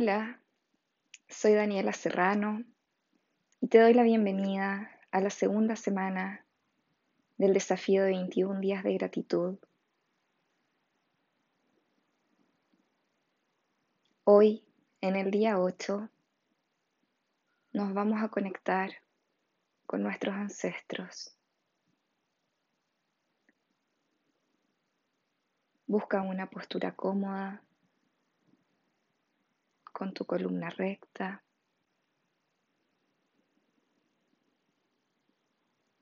[0.00, 0.40] Hola,
[1.28, 2.62] soy Daniela Serrano
[3.60, 6.46] y te doy la bienvenida a la segunda semana
[7.36, 9.58] del desafío de 21 días de gratitud.
[14.22, 14.64] Hoy,
[15.00, 16.08] en el día 8,
[17.72, 18.92] nos vamos a conectar
[19.84, 21.36] con nuestros ancestros.
[25.88, 27.64] Busca una postura cómoda
[29.98, 31.42] con tu columna recta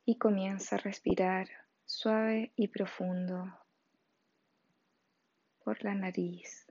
[0.05, 1.49] y comienza a respirar
[1.87, 3.59] suave y profundo
[5.65, 6.67] por la nariz.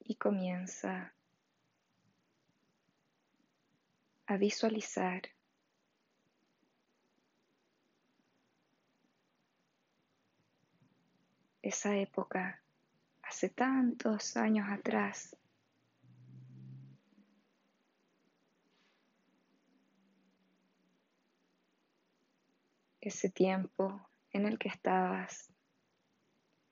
[0.00, 1.14] Y comienza
[4.32, 5.22] a visualizar
[11.60, 12.62] esa época
[13.22, 15.36] hace tantos años atrás.
[23.02, 25.52] Ese tiempo en el que estabas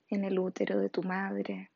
[0.08, 1.69] en el útero de tu madre.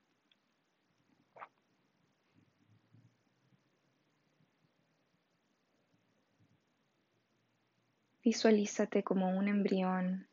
[8.24, 10.26] Visualízate como un embrión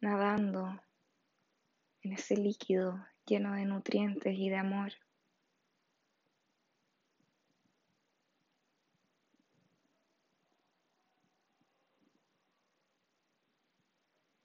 [0.00, 0.80] nadando
[2.02, 4.92] en ese líquido lleno de nutrientes y de amor.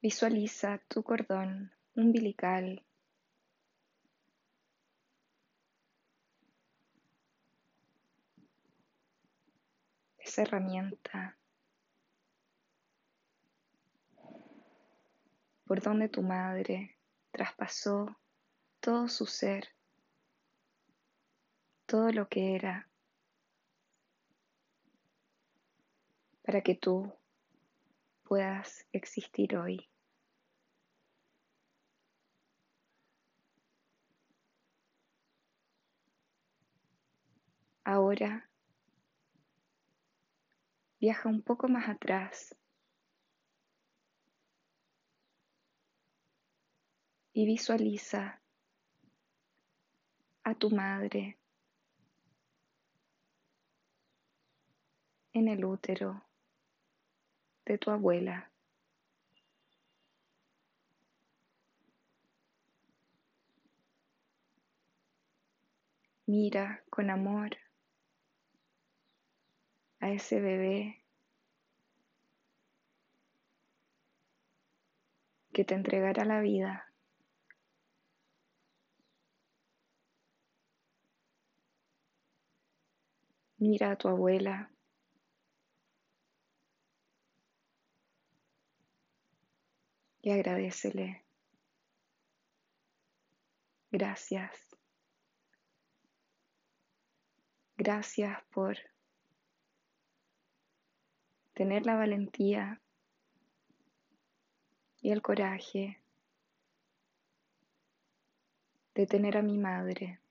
[0.01, 2.83] Visualiza tu cordón umbilical
[10.29, 11.35] esa herramienta
[15.65, 16.97] por donde tu madre
[17.31, 18.15] traspasó
[18.79, 19.69] todo su ser,
[21.87, 22.87] todo lo que era,
[26.43, 27.11] para que tú
[28.23, 29.89] puedas existir hoy.
[37.83, 38.48] Ahora
[40.99, 42.53] Viaja un poco más atrás
[47.31, 48.41] y visualiza
[50.43, 51.39] a tu madre
[55.31, 56.21] en el útero
[57.65, 58.51] de tu abuela.
[66.25, 67.57] Mira con amor
[69.99, 71.03] a ese bebé
[75.53, 76.93] que te entregará la vida.
[83.57, 84.71] Mira a tu abuela.
[90.21, 91.25] Y agradecele.
[93.91, 94.77] Gracias.
[97.77, 98.77] Gracias por
[101.59, 102.81] tener la valentía
[105.01, 106.01] y el coraje
[108.95, 110.21] de tener a mi madre.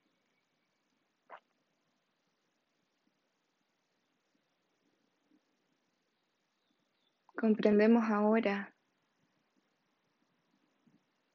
[7.37, 8.75] Comprendemos ahora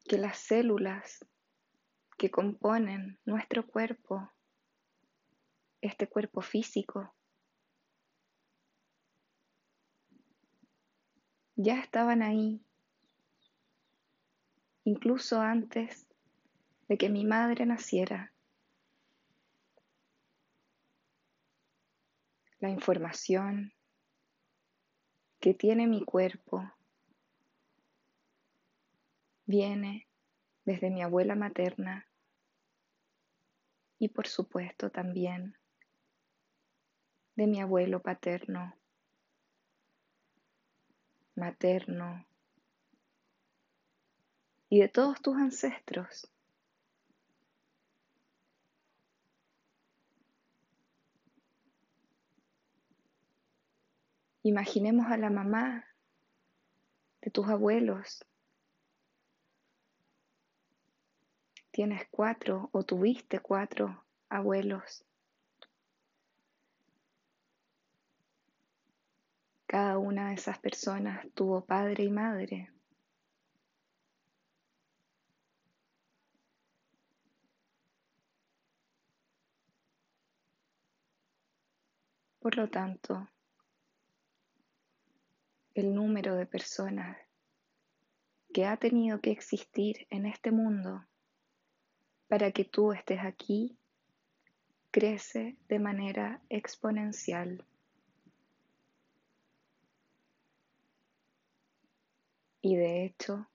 [0.05, 1.23] que las células
[2.17, 4.27] que componen nuestro cuerpo,
[5.81, 7.13] este cuerpo físico,
[11.55, 12.61] ya estaban ahí,
[14.83, 16.07] incluso antes
[16.87, 18.33] de que mi madre naciera.
[22.59, 23.73] La información
[25.39, 26.71] que tiene mi cuerpo
[29.45, 30.07] viene
[30.63, 32.07] desde mi abuela materna
[33.99, 35.57] y por supuesto también
[37.35, 38.73] de mi abuelo paterno
[41.35, 42.25] materno
[44.69, 46.31] y de todos tus ancestros.
[54.43, 55.85] Imaginemos a la mamá
[57.21, 58.25] de tus abuelos
[61.73, 65.03] tienes cuatro o tuviste cuatro abuelos.
[69.73, 72.71] Cada una de esas personas tuvo padre y madre.
[82.37, 83.27] Por lo tanto,
[85.73, 87.17] el número de personas
[88.53, 91.03] que ha tenido que existir en este mundo
[92.27, 93.75] para que tú estés aquí
[94.91, 97.65] crece de manera exponencial.
[102.65, 103.49] Y de hecho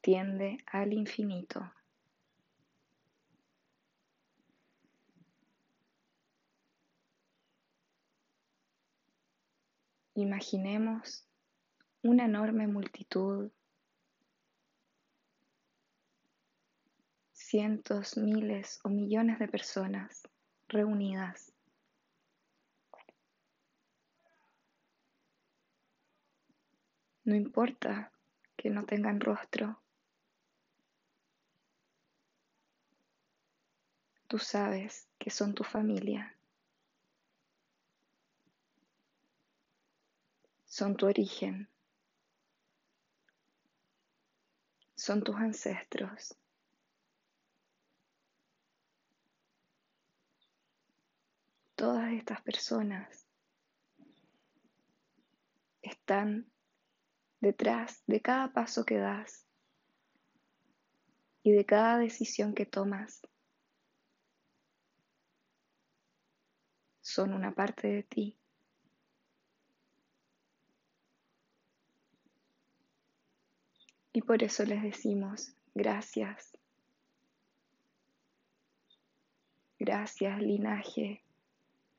[0.00, 1.72] tiende al infinito.
[10.14, 11.26] Imaginemos
[12.02, 13.50] una enorme multitud,
[17.32, 20.22] cientos, miles o millones de personas
[20.68, 21.55] reunidas.
[27.26, 28.10] No importa
[28.56, 29.78] que no tengan rostro.
[34.26, 36.36] Tú sabes que son tu familia.
[40.76, 41.70] son tu origen,
[44.94, 46.36] son tus ancestros.
[51.76, 53.26] Todas estas personas
[55.80, 56.52] están
[57.46, 59.46] detrás de cada paso que das
[61.44, 63.22] y de cada decisión que tomas.
[67.00, 68.36] Son una parte de ti.
[74.12, 76.58] Y por eso les decimos gracias.
[79.78, 81.22] Gracias linaje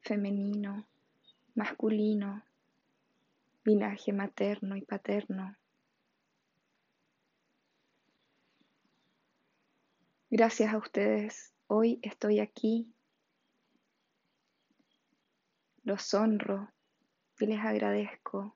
[0.01, 0.85] femenino,
[1.55, 2.43] masculino,
[3.67, 5.57] linaje materno y paterno.
[10.29, 12.95] Gracias a ustedes, hoy estoy aquí.
[15.83, 16.71] Los honro
[17.39, 18.55] y les agradezco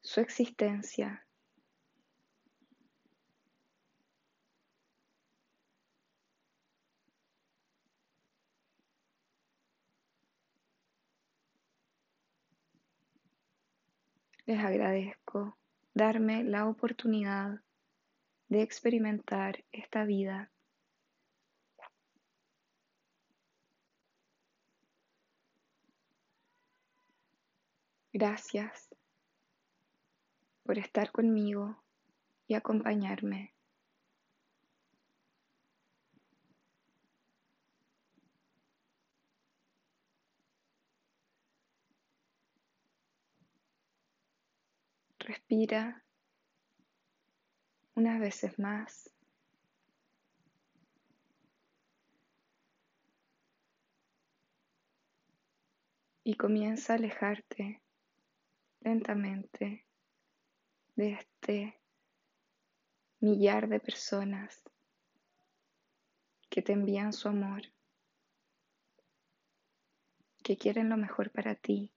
[0.00, 1.26] su existencia
[14.46, 15.56] Les agradezco
[15.94, 17.62] darme la oportunidad
[18.48, 20.50] de experimentar esta vida.
[28.12, 28.94] Gracias
[30.62, 31.82] por estar conmigo
[32.46, 33.53] y acompañarme.
[45.24, 46.04] Respira
[47.94, 49.10] unas veces más.
[56.24, 57.82] Y comienza a alejarte
[58.80, 59.86] lentamente
[60.94, 61.80] de este
[63.20, 64.62] millar de personas
[66.50, 67.62] que te envían su amor,
[70.42, 71.93] que quieren lo mejor para ti.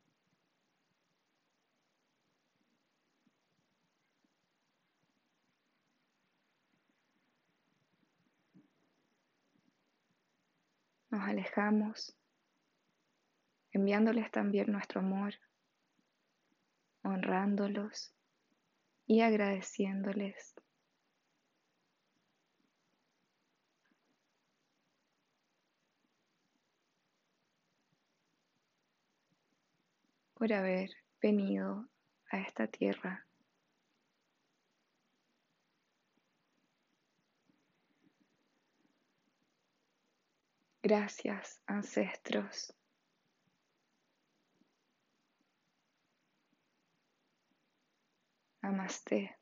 [11.17, 12.15] Nos alejamos,
[13.71, 15.33] enviándoles también nuestro amor,
[17.03, 18.13] honrándolos
[19.05, 20.53] y agradeciéndoles.
[30.35, 31.89] por haber venido
[32.29, 33.26] a esta tierra
[40.87, 42.73] Gracias, ancestros.
[48.63, 49.37] Namaste.